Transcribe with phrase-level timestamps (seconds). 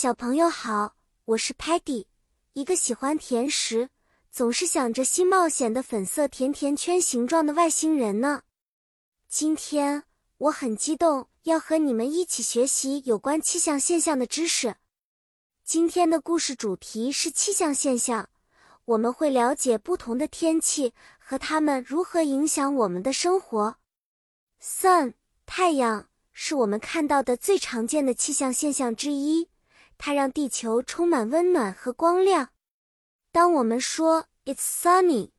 [0.00, 0.94] 小朋友好，
[1.24, 2.06] 我是 Patty，
[2.52, 3.90] 一个喜欢甜食、
[4.30, 8.42] 总是想着新冒险的粉色甜甜圈形状的外星人呢。
[9.28, 10.04] 今天
[10.36, 14.76] 我很激动，要和你们一起学习有关气象现象的知识。
[15.64, 18.28] 今天的故事主题是气象现象，
[18.84, 23.78] 我们会了解不同的天气和它们如何影响我们的生活。
[24.62, 29.48] Sun，太阳，是我们看到的最常见的气象现象之一。
[29.98, 32.50] 它让地球充满温暖和光亮。
[33.30, 35.32] 当我们说 "It's sunny"，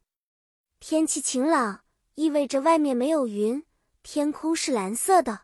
[0.80, 1.84] 天气晴朗，
[2.16, 3.66] 意味着外面没有云，
[4.04, 5.42] 天空是蓝色的，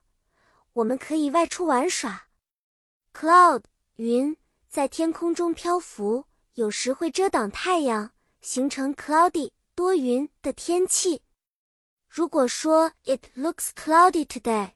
[0.74, 2.28] 我们可以外出玩耍。
[3.14, 3.64] Cloud
[3.96, 4.38] 云
[4.70, 11.22] 在天空中漂浮，有时会遮挡太阳，形成 cloudy 多云的天气。
[12.08, 14.74] 如果说 "It looks cloudy today"，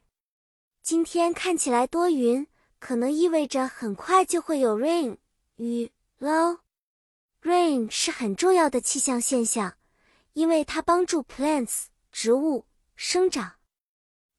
[0.81, 2.47] 今天看起来多云。
[2.79, 5.17] 可能意味着很快就会有 rain
[5.57, 6.59] 雨喽。
[7.41, 9.77] Rain 是很重要的气象现象，
[10.33, 13.55] 因为它帮助 plants 植物生长。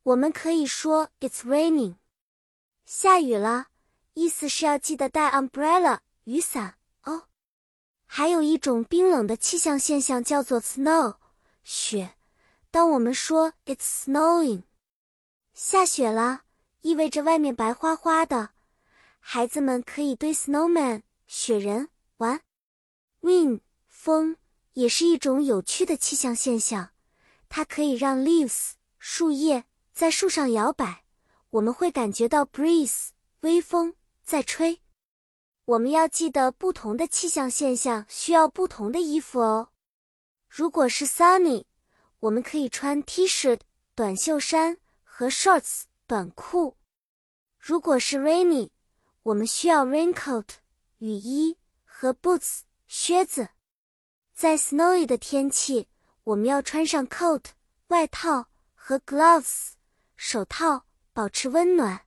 [0.02, 1.96] 我们可以说 It's raining，
[2.84, 3.68] 下雨了，
[4.14, 7.24] 意思是要记得带 umbrella 雨伞哦。
[8.06, 11.16] 还有一种冰冷的气象现象叫做 snow
[11.62, 12.16] 雪。
[12.70, 14.64] 当我们说 It's snowing，
[15.54, 16.42] 下雪了。
[16.82, 18.50] 意味着外面白花花的，
[19.18, 22.40] 孩子们可以堆 snowman 雪人玩。
[23.20, 24.36] Wind 风
[24.72, 26.90] 也是一种有趣的气象现象，
[27.48, 31.04] 它可以让 leaves 树叶在树上摇摆，
[31.50, 33.08] 我们会感觉到 breeze
[33.40, 34.80] 微风在吹。
[35.66, 39.68] 我们要记得，不同的气象现象需要不同的衣服哦。
[40.48, 41.64] 如果是 sunny，
[42.20, 43.60] 我们可以穿 T-shirt
[43.94, 45.82] 短袖衫和 shorts。
[46.10, 46.76] 短裤。
[47.56, 48.70] 如果是 rainy，
[49.22, 50.44] 我们需要 raincoat
[50.98, 53.50] 雨衣和 boots 靴子。
[54.34, 55.86] 在 snowy 的天气，
[56.24, 57.44] 我们要穿上 coat
[57.90, 59.74] 外套和 gloves
[60.16, 62.04] 手套，保持温暖。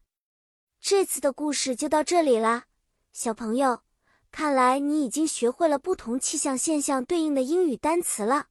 [0.81, 2.65] 这次的故事就到这里啦，
[3.13, 3.83] 小朋友，
[4.33, 8.47] 看来你已经学会了不同气象现象对应的英语单词了。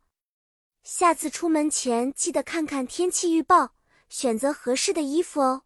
[0.82, 3.74] 下次出门前记得看看天气预报。
[4.12, 5.62] 选择合适的衣服哦！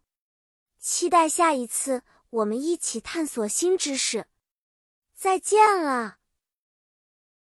[0.79, 4.27] 期待下一次我们一起探索新知识。
[5.13, 6.19] 再见了。